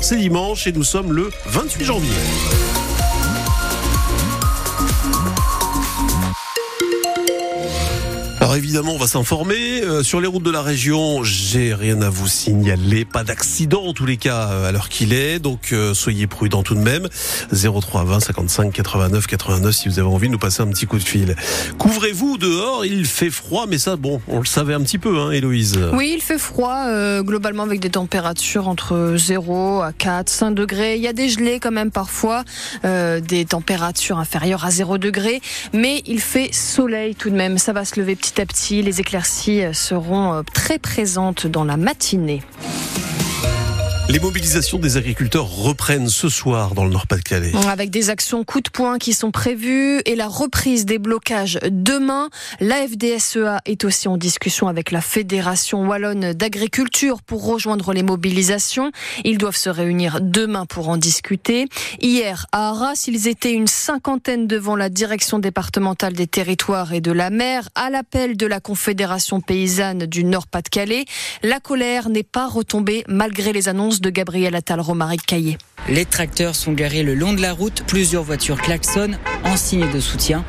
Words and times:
C'est 0.00 0.16
dimanche 0.16 0.66
et 0.66 0.72
nous 0.72 0.84
sommes 0.84 1.12
le 1.12 1.30
28 1.46 1.84
janvier. 1.84 2.10
Évidemment, 8.74 8.96
on 8.96 8.98
va 8.98 9.06
s'informer. 9.06 9.82
Euh, 9.84 10.02
sur 10.02 10.20
les 10.20 10.26
routes 10.26 10.42
de 10.42 10.50
la 10.50 10.60
région, 10.60 11.22
j'ai 11.22 11.74
rien 11.74 12.02
à 12.02 12.10
vous 12.10 12.26
signaler. 12.26 13.04
Pas 13.04 13.22
d'accident 13.22 13.84
en 13.84 13.92
tous 13.92 14.04
les 14.04 14.16
cas 14.16 14.48
euh, 14.48 14.68
à 14.68 14.72
l'heure 14.72 14.88
qu'il 14.88 15.12
est. 15.12 15.38
Donc 15.38 15.68
euh, 15.72 15.94
soyez 15.94 16.26
prudents 16.26 16.64
tout 16.64 16.74
de 16.74 16.80
même. 16.80 17.06
03 17.52 18.02
20 18.02 18.18
55 18.18 18.72
89 18.72 19.28
89 19.28 19.72
si 19.72 19.88
vous 19.88 20.00
avez 20.00 20.08
envie 20.08 20.26
de 20.26 20.32
nous 20.32 20.40
passer 20.40 20.60
un 20.62 20.66
petit 20.66 20.86
coup 20.86 20.98
de 20.98 21.04
fil. 21.04 21.36
Couvrez-vous 21.78 22.36
dehors, 22.36 22.84
il 22.84 23.06
fait 23.06 23.30
froid, 23.30 23.66
mais 23.68 23.78
ça, 23.78 23.94
bon, 23.94 24.20
on 24.26 24.40
le 24.40 24.44
savait 24.44 24.74
un 24.74 24.80
petit 24.80 24.98
peu, 24.98 25.20
hein, 25.20 25.30
Héloïse. 25.30 25.78
Oui, 25.92 26.12
il 26.16 26.20
fait 26.20 26.38
froid, 26.38 26.84
globalement 27.20 27.62
avec 27.62 27.78
des 27.78 27.90
températures 27.90 28.66
entre 28.66 29.14
0 29.16 29.82
à 29.82 29.92
4, 29.92 30.28
5 30.28 30.50
degrés. 30.50 30.96
Il 30.96 31.02
y 31.02 31.06
a 31.06 31.12
des 31.12 31.28
gelées 31.28 31.60
quand 31.60 31.70
même 31.70 31.92
parfois, 31.92 32.42
des 32.82 33.44
températures 33.44 34.18
inférieures 34.18 34.64
à 34.64 34.72
0 34.72 34.98
degrés. 34.98 35.40
Mais 35.72 36.02
il 36.06 36.18
fait 36.18 36.52
soleil 36.52 37.14
tout 37.14 37.30
de 37.30 37.36
même. 37.36 37.56
Ça 37.58 37.72
va 37.72 37.84
se 37.84 38.00
lever 38.00 38.16
petit 38.16 38.40
à 38.40 38.46
petit. 38.46 38.63
Les 38.70 39.00
éclaircies 39.00 39.62
seront 39.74 40.32
euh, 40.32 40.42
très 40.54 40.78
présentes 40.78 41.46
dans 41.46 41.64
la 41.64 41.76
matinée. 41.76 42.42
Les 44.14 44.20
mobilisations 44.20 44.78
des 44.78 44.96
agriculteurs 44.96 45.50
reprennent 45.50 46.08
ce 46.08 46.28
soir 46.28 46.76
dans 46.76 46.84
le 46.84 46.90
Nord-Pas-de-Calais. 46.92 47.50
Avec 47.68 47.90
des 47.90 48.10
actions 48.10 48.44
coup 48.44 48.60
de 48.60 48.70
poing 48.70 48.98
qui 48.98 49.12
sont 49.12 49.32
prévues 49.32 50.02
et 50.06 50.14
la 50.14 50.28
reprise 50.28 50.86
des 50.86 51.00
blocages 51.00 51.58
demain. 51.68 52.28
La 52.60 52.86
FDSEA 52.86 53.58
est 53.64 53.82
aussi 53.82 54.06
en 54.06 54.16
discussion 54.16 54.68
avec 54.68 54.92
la 54.92 55.00
Fédération 55.00 55.88
Wallonne 55.88 56.32
d'Agriculture 56.32 57.22
pour 57.22 57.44
rejoindre 57.44 57.92
les 57.92 58.04
mobilisations. 58.04 58.92
Ils 59.24 59.36
doivent 59.36 59.56
se 59.56 59.68
réunir 59.68 60.20
demain 60.20 60.64
pour 60.64 60.90
en 60.90 60.96
discuter. 60.96 61.66
Hier, 62.00 62.46
à 62.52 62.68
Arras, 62.68 63.06
ils 63.08 63.26
étaient 63.26 63.52
une 63.52 63.66
cinquantaine 63.66 64.46
devant 64.46 64.76
la 64.76 64.90
direction 64.90 65.40
départementale 65.40 66.12
des 66.12 66.28
territoires 66.28 66.92
et 66.92 67.00
de 67.00 67.10
la 67.10 67.30
mer 67.30 67.68
à 67.74 67.90
l'appel 67.90 68.36
de 68.36 68.46
la 68.46 68.60
Confédération 68.60 69.40
paysanne 69.40 70.06
du 70.06 70.22
Nord-Pas-de-Calais. 70.22 71.04
La 71.42 71.58
colère 71.58 72.10
n'est 72.10 72.22
pas 72.22 72.46
retombée 72.46 73.02
malgré 73.08 73.52
les 73.52 73.68
annonces 73.68 74.02
de 74.04 74.10
Gabriel 74.10 74.54
Attal 74.54 74.80
Romaric 74.80 75.24
Caillé. 75.24 75.56
Les 75.88 76.04
tracteurs 76.06 76.54
sont 76.54 76.72
garés 76.72 77.02
le 77.02 77.14
long 77.14 77.32
de 77.34 77.42
la 77.42 77.52
route, 77.52 77.82
plusieurs 77.86 78.22
voitures 78.22 78.60
klaxonnent 78.60 79.18
en 79.44 79.56
signe 79.56 79.90
de 79.92 80.00
soutien. 80.00 80.44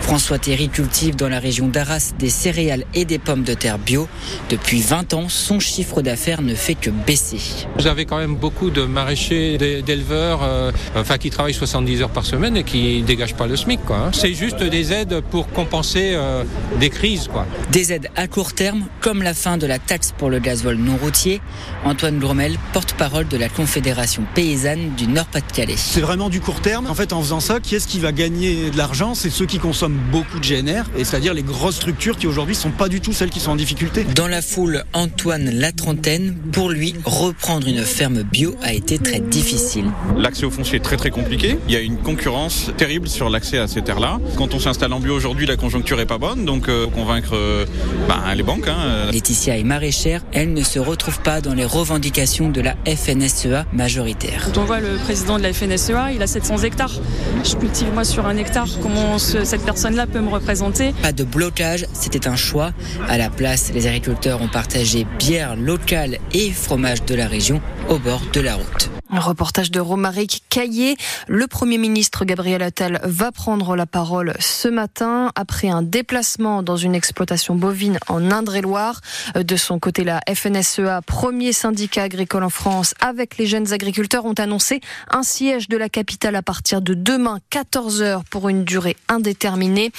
François 0.00 0.38
Théry 0.38 0.68
cultive 0.68 1.16
dans 1.16 1.28
la 1.28 1.40
région 1.40 1.66
d'Arras 1.66 2.12
des 2.18 2.28
céréales 2.28 2.84
et 2.94 3.04
des 3.04 3.18
pommes 3.18 3.42
de 3.42 3.54
terre 3.54 3.78
bio. 3.78 4.06
Depuis 4.48 4.80
20 4.80 5.14
ans, 5.14 5.28
son 5.28 5.58
chiffre 5.58 6.02
d'affaires 6.02 6.42
ne 6.42 6.54
fait 6.54 6.76
que 6.76 6.90
baisser. 6.90 7.40
Vous 7.78 7.88
avez 7.88 8.04
quand 8.04 8.18
même 8.18 8.36
beaucoup 8.36 8.70
de 8.70 8.82
maraîchers, 8.82 9.58
d'éleveurs, 9.58 10.44
euh, 10.44 10.70
enfin 10.94 11.18
qui 11.18 11.30
travaillent 11.30 11.54
70 11.54 12.02
heures 12.02 12.10
par 12.10 12.24
semaine 12.24 12.56
et 12.56 12.62
qui 12.62 13.00
ne 13.00 13.06
dégagent 13.06 13.34
pas 13.34 13.48
le 13.48 13.56
SMIC. 13.56 13.80
Hein. 13.90 14.10
C'est 14.12 14.34
juste 14.34 14.62
des 14.62 14.92
aides 14.92 15.20
pour 15.30 15.48
compenser 15.48 16.12
euh, 16.14 16.44
des 16.78 16.90
crises. 16.90 17.26
Quoi. 17.26 17.44
Des 17.72 17.92
aides 17.92 18.08
à 18.14 18.28
court 18.28 18.52
terme, 18.52 18.84
comme 19.00 19.22
la 19.22 19.34
fin 19.34 19.58
de 19.58 19.66
la 19.66 19.80
taxe 19.80 20.14
pour 20.16 20.30
le 20.30 20.38
gazole 20.38 20.76
non 20.76 20.96
routier. 20.96 21.40
Antoine 21.84 22.20
Gromel, 22.20 22.56
porte-parole 22.96 23.28
de 23.28 23.36
la 23.36 23.48
Confédération 23.48 24.24
paysanne 24.34 24.94
du 24.96 25.06
Nord-Pas-de-Calais. 25.06 25.74
C'est 25.76 26.00
vraiment 26.00 26.28
du 26.30 26.40
court 26.40 26.60
terme. 26.60 26.86
En 26.86 26.94
fait, 26.94 27.12
en 27.12 27.20
faisant 27.20 27.40
ça, 27.40 27.60
qui 27.60 27.74
est-ce 27.74 27.88
qui 27.88 27.98
va 27.98 28.12
gagner 28.12 28.70
de 28.70 28.76
l'argent? 28.76 29.14
C'est 29.14 29.30
ceux 29.30 29.46
qui 29.46 29.58
consomment 29.58 29.98
beaucoup 30.10 30.38
de 30.38 30.46
GNR, 30.46 30.84
et 30.96 31.04
c'est-à-dire 31.04 31.34
les 31.34 31.42
grosses 31.42 31.76
structures 31.76 32.16
qui 32.16 32.26
aujourd'hui 32.26 32.54
sont 32.54 32.70
pas 32.70 32.88
du 32.88 33.00
tout 33.00 33.12
celles 33.12 33.30
qui 33.30 33.40
sont 33.40 33.50
en 33.50 33.56
difficulté. 33.56 34.04
Dans 34.14 34.28
la 34.28 34.40
foule, 34.40 34.84
Antoine 34.92 35.50
La 35.50 35.72
Trentaine, 35.72 36.36
pour 36.52 36.70
lui, 36.70 36.94
reprendre 37.04 37.66
une 37.68 37.82
ferme 37.82 38.22
bio 38.22 38.54
a 38.62 38.72
été 38.72 38.98
très 38.98 39.20
difficile. 39.20 39.86
L'accès 40.16 40.46
au 40.46 40.50
foncier 40.50 40.76
est 40.76 40.82
très 40.82 40.96
très 40.96 41.10
compliqué. 41.10 41.58
Il 41.68 41.74
y 41.74 41.76
a 41.76 41.80
une 41.80 41.98
concurrence 41.98 42.70
terrible 42.76 43.08
sur 43.08 43.28
l'accès 43.28 43.58
à 43.58 43.68
ces 43.68 43.82
terres-là. 43.82 44.20
Quand 44.36 44.54
on 44.54 44.58
s'installe 44.58 44.92
en 44.92 45.00
bio 45.00 45.14
aujourd'hui, 45.14 45.46
la 45.46 45.56
conjoncture 45.56 46.00
est 46.00 46.06
pas 46.06 46.18
bonne, 46.18 46.44
donc 46.44 46.68
euh, 46.68 46.86
convaincre 46.86 47.34
euh, 47.34 47.66
bah, 48.08 48.34
les 48.34 48.42
banques. 48.42 48.68
Hein. 48.68 49.10
Laetitia 49.12 49.58
est 49.58 49.64
maraîchère, 49.64 50.22
elle 50.32 50.52
ne 50.52 50.62
se 50.62 50.78
retrouve 50.78 51.20
pas 51.20 51.40
dans 51.40 51.54
les 51.54 51.64
revendications 51.64 52.48
de 52.48 52.60
la 52.60 52.74
FNSEA 52.86 53.66
majoritaire 53.72 54.50
on 54.56 54.64
voit 54.64 54.80
le 54.80 54.96
président 54.96 55.38
de 55.38 55.42
la 55.42 55.52
FNSEA, 55.52 56.12
il 56.14 56.22
a 56.22 56.26
700 56.26 56.58
hectares. 56.58 57.00
Je 57.44 57.56
cultive 57.56 57.92
moi 57.92 58.04
sur 58.04 58.26
un 58.26 58.36
hectare. 58.36 58.68
Comment 58.80 59.18
cette 59.18 59.64
personne-là 59.64 60.06
peut 60.06 60.20
me 60.20 60.30
représenter 60.30 60.92
Pas 61.02 61.12
de 61.12 61.24
blocage, 61.24 61.86
c'était 61.92 62.28
un 62.28 62.36
choix. 62.36 62.72
À 63.08 63.18
la 63.18 63.28
place, 63.28 63.72
les 63.72 63.86
agriculteurs 63.86 64.40
ont 64.42 64.48
partagé 64.48 65.06
bière 65.18 65.56
locale 65.56 66.18
et 66.32 66.50
fromage 66.50 67.04
de 67.04 67.14
la 67.14 67.26
région 67.26 67.60
au 67.88 67.98
bord 67.98 68.22
de 68.32 68.40
la 68.40 68.54
route. 68.54 68.95
Un 69.08 69.20
reportage 69.20 69.70
de 69.70 69.78
Romaric 69.78 70.42
Caillé. 70.50 70.96
Le 71.28 71.46
Premier 71.46 71.78
ministre 71.78 72.24
Gabriel 72.24 72.60
Attal 72.60 73.00
va 73.04 73.30
prendre 73.30 73.76
la 73.76 73.86
parole 73.86 74.34
ce 74.40 74.66
matin 74.66 75.30
après 75.36 75.68
un 75.68 75.82
déplacement 75.82 76.64
dans 76.64 76.76
une 76.76 76.96
exploitation 76.96 77.54
bovine 77.54 78.00
en 78.08 78.32
Indre-et-Loire. 78.32 79.00
De 79.36 79.56
son 79.56 79.78
côté, 79.78 80.02
la 80.02 80.20
FNSEA, 80.28 81.02
premier 81.02 81.52
syndicat 81.52 82.02
agricole 82.02 82.42
en 82.42 82.50
France, 82.50 82.94
avec 83.00 83.38
les 83.38 83.46
jeunes 83.46 83.72
agriculteurs, 83.72 84.24
ont 84.24 84.34
annoncé 84.34 84.80
un 85.08 85.22
siège 85.22 85.68
de 85.68 85.76
la 85.76 85.88
capitale 85.88 86.34
à 86.34 86.42
partir 86.42 86.82
de 86.82 86.94
demain, 86.94 87.38
14 87.50 88.02
heures, 88.02 88.24
pour 88.24 88.48
une 88.48 88.64
durée 88.64 88.96
indéterminée. 89.08 89.92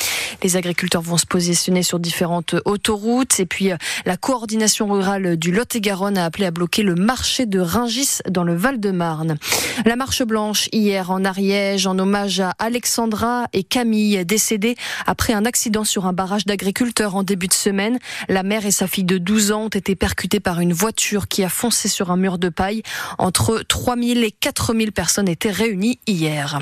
Les 0.43 0.57
agriculteurs 0.57 1.01
vont 1.01 1.17
se 1.17 1.25
positionner 1.25 1.81
sur 1.81 1.99
différentes 1.99 2.55
autoroutes. 2.65 3.39
Et 3.39 3.45
puis, 3.45 3.69
la 4.05 4.17
coordination 4.17 4.91
rurale 4.91 5.37
du 5.37 5.53
Lot-et-Garonne 5.53 6.17
a 6.17 6.25
appelé 6.25 6.45
à 6.45 6.51
bloquer 6.51 6.83
le 6.83 6.95
marché 6.95 7.45
de 7.45 7.61
Ringis 7.61 8.19
dans 8.29 8.43
le 8.43 8.53
Val-de 8.53 8.96
marne 8.97 9.37
La 9.85 9.95
marche 9.95 10.23
blanche 10.23 10.67
hier 10.73 11.09
en 11.11 11.23
Ariège 11.23 11.87
en 11.87 11.97
hommage 11.97 12.41
à 12.41 12.53
Alexandra 12.59 13.47
et 13.53 13.63
Camille 13.63 14.25
décédées 14.25 14.75
après 15.05 15.33
un 15.33 15.45
accident 15.45 15.85
sur 15.85 16.05
un 16.05 16.13
barrage 16.13 16.45
d'agriculteurs 16.45 17.15
en 17.15 17.23
début 17.23 17.47
de 17.47 17.53
semaine. 17.53 17.99
La 18.27 18.43
mère 18.43 18.65
et 18.65 18.71
sa 18.71 18.87
fille 18.87 19.05
de 19.05 19.17
12 19.17 19.51
ans 19.53 19.65
ont 19.65 19.69
été 19.69 19.95
percutées 19.95 20.41
par 20.41 20.59
une 20.59 20.73
voiture 20.73 21.29
qui 21.29 21.43
a 21.43 21.49
foncé 21.49 21.87
sur 21.87 22.11
un 22.11 22.17
mur 22.17 22.37
de 22.39 22.49
paille. 22.49 22.81
Entre 23.17 23.63
3000 23.67 24.23
et 24.23 24.31
4000 24.31 24.91
personnes 24.91 25.29
étaient 25.29 25.51
réunies 25.51 25.99
hier. 26.07 26.59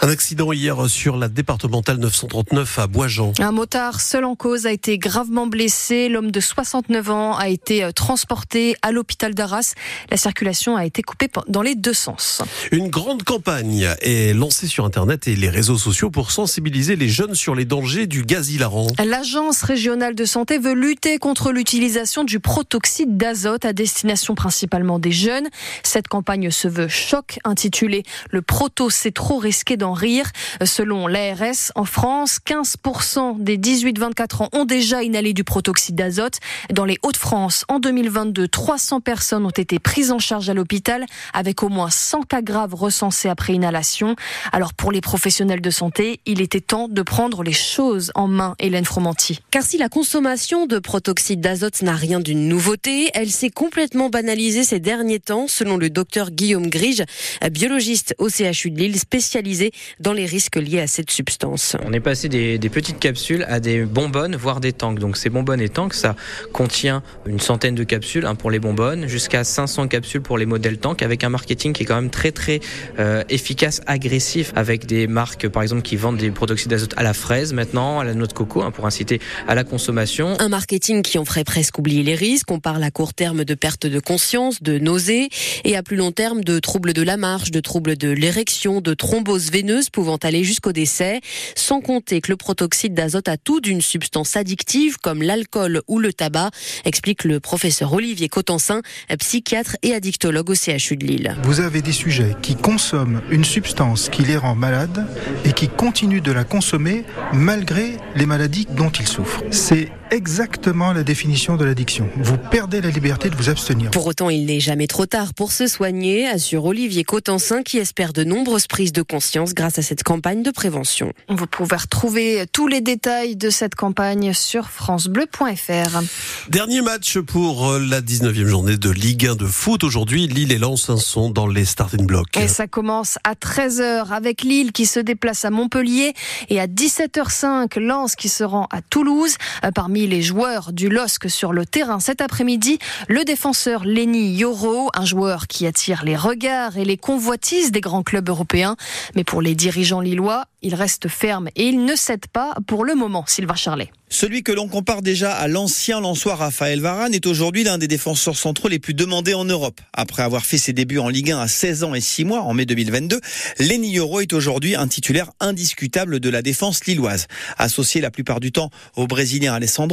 Un 0.00 0.08
accident 0.08 0.52
hier 0.52 0.88
sur 0.88 1.16
la 1.16 1.28
départementale 1.28 1.98
939 1.98 2.78
à 2.78 2.86
Boisjean. 2.86 3.32
Un 3.40 3.52
motard 3.52 4.00
seul 4.00 4.24
en 4.24 4.36
cause 4.36 4.66
a 4.66 4.72
été 4.72 4.96
gravement 4.96 5.48
blessé. 5.48 6.08
L'homme 6.08 6.30
de 6.30 6.40
69 6.40 7.10
ans 7.10 7.36
a 7.36 7.48
été 7.48 7.90
transporté 7.94 8.76
à 8.82 8.92
l'hôpital 8.92 9.34
d'Arras. 9.34 9.74
La 10.10 10.16
circulation 10.16 10.76
a 10.76 10.86
été 10.86 11.02
coupée 11.02 11.28
dans 11.48 11.62
les 11.64 11.74
deux 11.74 11.94
sens. 11.94 12.42
Une 12.70 12.88
grande 12.88 13.22
campagne 13.22 13.88
est 14.02 14.36
lancée 14.36 14.66
sur 14.66 14.84
Internet 14.84 15.26
et 15.26 15.34
les 15.34 15.48
réseaux 15.48 15.78
sociaux 15.78 16.10
pour 16.10 16.30
sensibiliser 16.30 16.94
les 16.94 17.08
jeunes 17.08 17.34
sur 17.34 17.54
les 17.54 17.64
dangers 17.64 18.06
du 18.06 18.22
gaz 18.22 18.50
hilarant. 18.50 18.86
L'Agence 19.04 19.62
régionale 19.62 20.14
de 20.14 20.24
santé 20.26 20.58
veut 20.58 20.74
lutter 20.74 21.18
contre 21.18 21.52
l'utilisation 21.52 22.22
du 22.22 22.38
protoxyde 22.38 23.16
d'azote 23.16 23.64
à 23.64 23.72
destination 23.72 24.34
principalement 24.34 24.98
des 24.98 25.10
jeunes. 25.10 25.48
Cette 25.82 26.06
campagne 26.06 26.50
se 26.50 26.68
veut 26.68 26.88
choc, 26.88 27.38
intitulée 27.44 28.02
Le 28.30 28.42
proto, 28.42 28.90
c'est 28.90 29.12
trop 29.12 29.38
risqué 29.38 29.78
d'en 29.78 29.94
rire. 29.94 30.30
Selon 30.64 31.06
l'ARS, 31.06 31.72
en 31.74 31.86
France, 31.86 32.40
15% 32.46 33.42
des 33.42 33.56
18-24 33.56 34.42
ans 34.42 34.48
ont 34.52 34.66
déjà 34.66 35.02
inhalé 35.02 35.32
du 35.32 35.44
protoxyde 35.44 35.96
d'azote. 35.96 36.40
Dans 36.70 36.84
les 36.84 36.98
Hauts-de-France, 37.02 37.64
en 37.68 37.78
2022, 37.78 38.48
300 38.48 39.00
personnes 39.00 39.46
ont 39.46 39.50
été 39.50 39.78
prises 39.78 40.12
en 40.12 40.18
charge 40.18 40.50
à 40.50 40.54
l'hôpital 40.54 41.06
avec 41.32 41.53
avec 41.54 41.62
au 41.62 41.68
moins 41.68 41.88
100 41.88 42.22
cas 42.22 42.42
graves 42.42 42.74
recensés 42.74 43.28
après 43.28 43.52
inhalation. 43.52 44.16
Alors 44.50 44.74
pour 44.74 44.90
les 44.90 45.00
professionnels 45.00 45.60
de 45.60 45.70
santé, 45.70 46.18
il 46.26 46.40
était 46.40 46.60
temps 46.60 46.88
de 46.88 47.02
prendre 47.02 47.44
les 47.44 47.52
choses 47.52 48.10
en 48.16 48.26
main, 48.26 48.56
Hélène 48.58 48.84
Fromanti. 48.84 49.38
Car 49.52 49.62
si 49.62 49.78
la 49.78 49.88
consommation 49.88 50.66
de 50.66 50.80
protoxyde 50.80 51.40
d'azote 51.40 51.82
n'a 51.82 51.94
rien 51.94 52.18
d'une 52.18 52.48
nouveauté, 52.48 53.08
elle 53.14 53.30
s'est 53.30 53.50
complètement 53.50 54.10
banalisée 54.10 54.64
ces 54.64 54.80
derniers 54.80 55.20
temps, 55.20 55.46
selon 55.46 55.76
le 55.76 55.90
docteur 55.90 56.32
Guillaume 56.32 56.68
Grige, 56.68 57.04
biologiste 57.52 58.16
au 58.18 58.28
CHU 58.28 58.72
de 58.72 58.80
Lille, 58.80 58.98
spécialisé 58.98 59.70
dans 60.00 60.12
les 60.12 60.26
risques 60.26 60.56
liés 60.56 60.80
à 60.80 60.88
cette 60.88 61.12
substance. 61.12 61.76
On 61.84 61.92
est 61.92 62.00
passé 62.00 62.28
des, 62.28 62.58
des 62.58 62.68
petites 62.68 62.98
capsules 62.98 63.44
à 63.48 63.60
des 63.60 63.84
bonbonnes, 63.84 64.34
voire 64.34 64.58
des 64.58 64.72
tanks. 64.72 64.98
Donc 64.98 65.16
ces 65.16 65.30
bonbonnes 65.30 65.60
et 65.60 65.68
tanks, 65.68 65.94
ça 65.94 66.16
contient 66.52 67.04
une 67.26 67.38
centaine 67.38 67.76
de 67.76 67.84
capsules 67.84 68.26
hein, 68.26 68.34
pour 68.34 68.50
les 68.50 68.58
bonbonnes, 68.58 69.06
jusqu'à 69.06 69.44
500 69.44 69.86
capsules 69.86 70.22
pour 70.22 70.36
les 70.36 70.46
modèles 70.46 70.78
tanks, 70.78 71.02
avec 71.02 71.22
un 71.22 71.28
marketing 71.44 71.74
qui 71.74 71.82
est 71.82 71.86
quand 71.86 71.96
même 71.96 72.08
très 72.08 72.32
très 72.32 72.60
euh, 72.98 73.22
efficace, 73.28 73.82
agressif, 73.86 74.50
avec 74.56 74.86
des 74.86 75.06
marques 75.06 75.46
par 75.48 75.62
exemple 75.62 75.82
qui 75.82 75.96
vendent 75.96 76.16
des 76.16 76.30
protoxydes 76.30 76.70
d'azote 76.70 76.94
à 76.96 77.02
la 77.02 77.12
fraise 77.12 77.52
maintenant, 77.52 78.00
à 78.00 78.04
la 78.04 78.14
noix 78.14 78.26
de 78.26 78.32
coco, 78.32 78.62
hein, 78.62 78.70
pour 78.70 78.86
inciter 78.86 79.20
à 79.46 79.54
la 79.54 79.62
consommation. 79.62 80.36
Un 80.40 80.48
marketing 80.48 81.02
qui 81.02 81.18
en 81.18 81.26
ferait 81.26 81.44
presque 81.44 81.78
oublier 81.78 82.02
les 82.02 82.14
risques. 82.14 82.50
On 82.50 82.60
parle 82.60 82.82
à 82.82 82.90
court 82.90 83.12
terme 83.12 83.44
de 83.44 83.54
perte 83.54 83.86
de 83.86 84.00
conscience, 84.00 84.62
de 84.62 84.78
nausées, 84.78 85.28
et 85.64 85.76
à 85.76 85.82
plus 85.82 85.96
long 85.96 86.12
terme 86.12 86.42
de 86.42 86.58
troubles 86.60 86.94
de 86.94 87.02
la 87.02 87.18
marche, 87.18 87.50
de 87.50 87.60
troubles 87.60 87.98
de 87.98 88.08
l'érection, 88.08 88.80
de 88.80 88.94
thrombose 88.94 89.50
veineuse 89.50 89.90
pouvant 89.90 90.16
aller 90.16 90.44
jusqu'au 90.44 90.72
décès. 90.72 91.20
Sans 91.56 91.82
compter 91.82 92.22
que 92.22 92.32
le 92.32 92.36
protoxyde 92.36 92.94
d'azote 92.94 93.28
a 93.28 93.36
tout 93.36 93.60
d'une 93.60 93.82
substance 93.82 94.34
addictive 94.34 94.96
comme 94.96 95.20
l'alcool 95.20 95.82
ou 95.88 95.98
le 95.98 96.14
tabac, 96.14 96.50
explique 96.86 97.24
le 97.24 97.38
professeur 97.38 97.92
Olivier 97.92 98.30
Cotensin, 98.30 98.80
psychiatre 99.18 99.76
et 99.82 99.92
addictologue 99.92 100.48
au 100.48 100.54
CHU 100.54 100.96
de 100.96 101.04
Lille. 101.04 101.33
Vous 101.42 101.60
avez 101.60 101.82
des 101.82 101.92
sujets 101.92 102.36
qui 102.42 102.56
consomment 102.56 103.20
une 103.30 103.44
substance 103.44 104.08
qui 104.08 104.22
les 104.22 104.36
rend 104.36 104.54
malades 104.54 105.06
et 105.44 105.52
qui 105.52 105.68
continuent 105.68 106.22
de 106.22 106.32
la 106.32 106.44
consommer 106.44 107.04
malgré 107.32 107.96
les 108.14 108.26
maladies 108.26 108.66
dont 108.70 108.90
ils 108.90 109.06
souffrent. 109.06 109.42
C'est 109.50 109.90
exactement 110.10 110.92
la 110.92 111.02
définition 111.02 111.56
de 111.56 111.64
l'addiction. 111.64 112.08
Vous 112.16 112.36
perdez 112.36 112.80
la 112.80 112.90
liberté 112.90 113.30
de 113.30 113.36
vous 113.36 113.48
abstenir. 113.48 113.90
Pour 113.90 114.06
autant, 114.06 114.30
il 114.30 114.46
n'est 114.46 114.60
jamais 114.60 114.86
trop 114.86 115.06
tard 115.06 115.34
pour 115.34 115.52
se 115.52 115.66
soigner, 115.66 116.26
assure 116.26 116.64
Olivier 116.64 117.04
Cotensin 117.04 117.62
qui 117.62 117.78
espère 117.78 118.12
de 118.12 118.24
nombreuses 118.24 118.66
prises 118.66 118.92
de 118.92 119.02
conscience 119.02 119.54
grâce 119.54 119.78
à 119.78 119.82
cette 119.82 120.02
campagne 120.02 120.42
de 120.42 120.50
prévention. 120.50 121.12
Vous 121.28 121.46
pouvez 121.46 121.76
retrouver 121.76 122.46
tous 122.52 122.66
les 122.66 122.80
détails 122.80 123.36
de 123.36 123.50
cette 123.50 123.74
campagne 123.74 124.32
sur 124.32 124.70
francebleu.fr. 124.70 126.02
Dernier 126.48 126.82
match 126.82 127.18
pour 127.18 127.70
euh, 127.70 127.78
la 127.78 128.00
19e 128.00 128.46
journée 128.46 128.76
de 128.76 128.90
Ligue 128.90 129.26
1 129.26 129.36
de 129.36 129.46
foot. 129.46 129.84
Aujourd'hui, 129.84 130.26
Lille 130.26 130.52
et 130.52 130.58
Lens 130.58 130.94
sont 130.96 131.30
dans 131.30 131.46
les 131.46 131.64
starting 131.64 132.06
blocks. 132.06 132.36
Et 132.36 132.48
ça 132.48 132.66
commence 132.66 133.18
à 133.24 133.34
13h 133.34 134.08
avec 134.10 134.42
Lille 134.42 134.72
qui 134.72 134.86
se 134.86 135.00
déplace 135.00 135.44
à 135.44 135.50
Montpellier 135.50 136.14
et 136.48 136.60
à 136.60 136.66
17h05 136.66 137.78
Lens 137.78 138.16
qui 138.16 138.28
se 138.28 138.44
rend 138.44 138.66
à 138.70 138.82
Toulouse. 138.82 139.36
Euh, 139.64 139.70
parmi 139.94 140.08
les 140.08 140.22
joueurs 140.22 140.72
du 140.72 140.88
LOSC 140.88 141.30
sur 141.30 141.52
le 141.52 141.64
terrain 141.64 142.00
cet 142.00 142.20
après-midi, 142.20 142.80
le 143.06 143.22
défenseur 143.22 143.84
Lenny 143.84 144.34
Yoro, 144.34 144.90
un 144.92 145.04
joueur 145.04 145.46
qui 145.46 145.68
attire 145.68 146.04
les 146.04 146.16
regards 146.16 146.76
et 146.76 146.84
les 146.84 146.96
convoitises 146.96 147.70
des 147.70 147.80
grands 147.80 148.02
clubs 148.02 148.28
européens. 148.28 148.74
Mais 149.14 149.22
pour 149.22 149.40
les 149.40 149.54
dirigeants 149.54 150.00
lillois, 150.00 150.46
il 150.62 150.74
reste 150.74 151.06
ferme 151.06 151.48
et 151.54 151.66
il 151.68 151.84
ne 151.84 151.94
cède 151.94 152.26
pas 152.26 152.54
pour 152.66 152.84
le 152.84 152.96
moment, 152.96 153.24
Sylvain 153.28 153.54
Charlet. 153.54 153.92
Celui 154.16 154.44
que 154.44 154.52
l'on 154.52 154.68
compare 154.68 155.02
déjà 155.02 155.32
à 155.32 155.48
l'ancien 155.48 156.00
Lançois 156.00 156.36
Raphaël 156.36 156.80
Varane 156.80 157.14
est 157.14 157.26
aujourd'hui 157.26 157.64
l'un 157.64 157.78
des 157.78 157.88
défenseurs 157.88 158.36
centraux 158.36 158.68
les 158.68 158.78
plus 158.78 158.94
demandés 158.94 159.34
en 159.34 159.44
Europe. 159.44 159.80
Après 159.92 160.22
avoir 160.22 160.46
fait 160.46 160.56
ses 160.56 160.72
débuts 160.72 161.00
en 161.00 161.08
Ligue 161.08 161.32
1 161.32 161.40
à 161.40 161.48
16 161.48 161.82
ans 161.82 161.94
et 161.94 162.00
6 162.00 162.24
mois 162.24 162.42
en 162.42 162.54
mai 162.54 162.64
2022, 162.64 163.20
Lenny 163.58 163.90
Yoro 163.90 164.20
est 164.20 164.32
aujourd'hui 164.32 164.76
un 164.76 164.86
titulaire 164.86 165.32
indiscutable 165.40 166.20
de 166.20 166.30
la 166.30 166.42
défense 166.42 166.84
lilloise. 166.84 167.26
Associé 167.58 168.00
la 168.00 168.12
plupart 168.12 168.38
du 168.38 168.52
temps 168.52 168.70
au 168.94 169.08
Brésilien 169.08 169.52
Alessandro, 169.52 169.83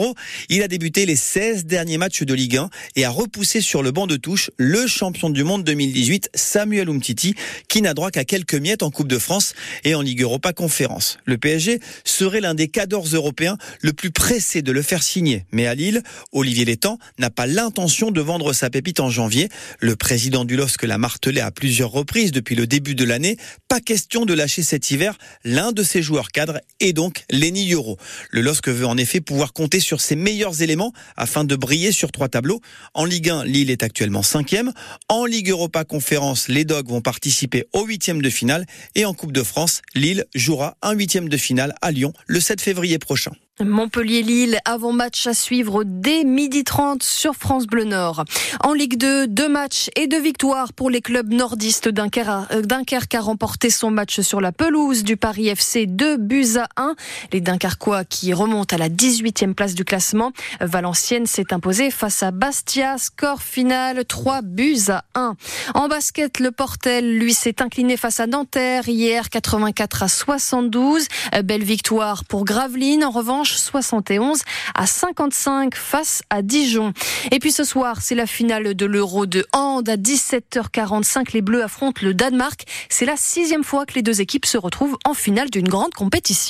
il 0.49 0.63
a 0.63 0.67
débuté 0.67 1.05
les 1.05 1.15
16 1.15 1.65
derniers 1.65 1.97
matchs 1.97 2.23
de 2.23 2.33
Ligue 2.33 2.57
1 2.57 2.69
et 2.95 3.05
a 3.05 3.09
repoussé 3.09 3.61
sur 3.61 3.83
le 3.83 3.91
banc 3.91 4.07
de 4.07 4.15
touche 4.15 4.51
le 4.57 4.87
champion 4.87 5.29
du 5.29 5.43
monde 5.43 5.63
2018 5.63 6.29
Samuel 6.33 6.89
Umtiti 6.89 7.35
qui 7.67 7.81
n'a 7.81 7.93
droit 7.93 8.11
qu'à 8.11 8.23
quelques 8.23 8.55
miettes 8.55 8.83
en 8.83 8.91
Coupe 8.91 9.07
de 9.07 9.17
France 9.17 9.53
et 9.83 9.95
en 9.95 10.01
Ligue 10.01 10.21
Europa 10.21 10.53
Conférence. 10.53 11.17
Le 11.25 11.37
PSG 11.37 11.79
serait 12.03 12.41
l'un 12.41 12.53
des 12.53 12.67
cadors 12.67 13.05
européens 13.05 13.57
le 13.81 13.93
plus 13.93 14.11
pressé 14.11 14.61
de 14.61 14.71
le 14.71 14.81
faire 14.81 15.03
signer. 15.03 15.45
Mais 15.51 15.67
à 15.67 15.75
Lille, 15.75 16.01
Olivier 16.31 16.65
Létang 16.65 16.97
n'a 17.19 17.29
pas 17.29 17.47
l'intention 17.47 18.11
de 18.11 18.21
vendre 18.21 18.53
sa 18.53 18.69
pépite 18.69 18.99
en 18.99 19.09
janvier. 19.09 19.49
Le 19.79 19.95
président 19.95 20.45
du 20.45 20.55
LOSC 20.55 20.83
l'a 20.83 20.97
martelé 20.97 21.41
à 21.41 21.51
plusieurs 21.51 21.91
reprises 21.91 22.31
depuis 22.31 22.55
le 22.55 22.67
début 22.67 22.95
de 22.95 23.03
l'année. 23.03 23.37
Pas 23.67 23.79
question 23.79 24.25
de 24.25 24.33
lâcher 24.33 24.63
cet 24.63 24.91
hiver 24.91 25.17
l'un 25.43 25.71
de 25.71 25.83
ses 25.83 26.01
joueurs 26.01 26.31
cadres 26.31 26.61
et 26.79 26.93
donc 26.93 27.25
Lenny 27.29 27.65
Yoro. 27.65 27.97
Le 28.29 28.41
LOSC 28.41 28.69
veut 28.69 28.87
en 28.87 28.97
effet 28.97 29.21
pouvoir 29.21 29.53
compter 29.53 29.80
sur 29.81 30.01
ses 30.01 30.15
meilleurs 30.15 30.61
éléments 30.61 30.93
afin 31.17 31.43
de 31.43 31.55
briller 31.55 31.91
sur 31.91 32.11
trois 32.11 32.29
tableaux. 32.29 32.61
En 32.93 33.05
Ligue 33.05 33.29
1, 33.29 33.45
Lille 33.45 33.69
est 33.69 33.83
actuellement 33.83 34.23
cinquième. 34.23 34.71
En 35.09 35.25
Ligue 35.25 35.49
Europa 35.49 35.83
Conférence, 35.83 36.47
les 36.47 36.65
Dogs 36.65 36.87
vont 36.87 37.01
participer 37.01 37.65
au 37.73 37.85
huitième 37.85 38.21
de 38.21 38.29
finale. 38.29 38.65
Et 38.95 39.05
en 39.05 39.13
Coupe 39.13 39.31
de 39.31 39.43
France, 39.43 39.81
Lille 39.95 40.25
jouera 40.33 40.77
un 40.81 40.93
huitième 40.93 41.29
de 41.29 41.37
finale 41.37 41.75
à 41.81 41.91
Lyon 41.91 42.13
le 42.27 42.39
7 42.39 42.61
février 42.61 42.99
prochain. 42.99 43.31
Montpellier-Lille, 43.63 44.59
avant-match 44.65 45.27
à 45.27 45.33
suivre 45.33 45.83
dès 45.85 46.23
midi 46.23 46.63
30 46.63 47.03
sur 47.03 47.35
France 47.35 47.67
Bleu 47.67 47.83
Nord. 47.83 48.23
En 48.63 48.73
Ligue 48.73 48.97
2, 48.97 49.27
deux 49.27 49.49
matchs 49.49 49.89
et 49.95 50.07
deux 50.07 50.19
victoires 50.19 50.73
pour 50.73 50.89
les 50.89 51.01
clubs 51.01 51.31
nordistes. 51.31 51.87
Euh, 51.87 52.61
Dunkerque 52.61 53.15
a 53.15 53.21
remporté 53.21 53.69
son 53.69 53.91
match 53.91 54.21
sur 54.21 54.41
la 54.41 54.51
pelouse 54.51 55.03
du 55.03 55.17
Paris 55.17 55.47
FC 55.47 55.85
2 55.85 56.17
buts 56.17 56.57
à 56.57 56.67
1. 56.81 56.95
Les 57.31 57.41
Dunkerquois 57.41 58.03
qui 58.03 58.33
remontent 58.33 58.75
à 58.75 58.79
la 58.79 58.89
18e 58.89 59.53
place 59.53 59.75
du 59.75 59.85
classement. 59.85 60.31
Valenciennes 60.59 61.25
s'est 61.25 61.53
imposée 61.53 61.91
face 61.91 62.23
à 62.23 62.31
Bastia. 62.31 62.97
Score 62.97 63.41
final 63.41 64.05
3 64.05 64.41
buts 64.41 64.89
à 64.89 65.03
1. 65.15 65.35
En 65.75 65.87
basket, 65.87 66.39
le 66.39 66.51
Portel, 66.51 67.17
lui, 67.17 67.33
s'est 67.33 67.61
incliné 67.61 67.97
face 67.97 68.19
à 68.19 68.27
Nanterre 68.27 68.87
hier 68.87 69.29
84 69.29 70.03
à 70.03 70.07
72. 70.07 71.07
Belle 71.43 71.63
victoire 71.63 72.25
pour 72.25 72.45
Gravelines. 72.45 73.03
En 73.03 73.11
revanche, 73.11 73.50
71 73.57 74.41
à 74.75 74.85
55 74.85 75.75
face 75.75 76.21
à 76.29 76.41
Dijon. 76.41 76.93
Et 77.31 77.39
puis 77.39 77.51
ce 77.51 77.63
soir, 77.63 78.01
c'est 78.01 78.15
la 78.15 78.27
finale 78.27 78.73
de 78.75 78.85
l'Euro 78.85 79.25
de 79.25 79.45
hand 79.53 79.87
à 79.87 79.97
17h45. 79.97 81.33
Les 81.33 81.41
Bleus 81.41 81.63
affrontent 81.63 82.01
le 82.03 82.13
Danemark. 82.13 82.65
C'est 82.89 83.05
la 83.05 83.15
sixième 83.15 83.63
fois 83.63 83.85
que 83.85 83.93
les 83.93 84.01
deux 84.01 84.21
équipes 84.21 84.45
se 84.45 84.57
retrouvent 84.57 84.97
en 85.05 85.13
finale 85.13 85.49
d'une 85.49 85.67
grande 85.67 85.93
compétition. 85.93 86.41